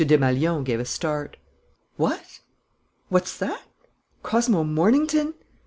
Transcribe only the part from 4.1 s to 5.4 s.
Cosmo Mornington